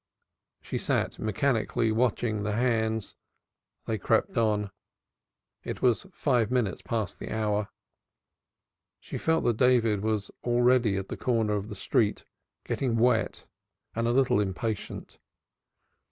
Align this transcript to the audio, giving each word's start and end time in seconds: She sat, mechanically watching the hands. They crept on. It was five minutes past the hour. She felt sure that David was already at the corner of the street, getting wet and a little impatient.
She 0.63 0.79
sat, 0.79 1.19
mechanically 1.19 1.91
watching 1.91 2.41
the 2.41 2.53
hands. 2.53 3.15
They 3.85 3.99
crept 3.99 4.35
on. 4.35 4.71
It 5.63 5.83
was 5.83 6.07
five 6.11 6.49
minutes 6.49 6.81
past 6.81 7.19
the 7.19 7.29
hour. 7.29 7.69
She 8.99 9.19
felt 9.19 9.43
sure 9.43 9.53
that 9.53 9.57
David 9.57 10.01
was 10.01 10.31
already 10.43 10.97
at 10.97 11.09
the 11.09 11.17
corner 11.17 11.53
of 11.53 11.69
the 11.69 11.75
street, 11.75 12.25
getting 12.65 12.95
wet 12.95 13.45
and 13.93 14.07
a 14.07 14.11
little 14.11 14.39
impatient. 14.39 15.19